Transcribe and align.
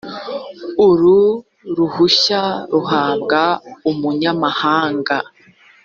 uru 0.89 1.21
ruhushya 1.77 2.41
ruhabwa 2.73 3.41
umunyamahanga 3.89 5.17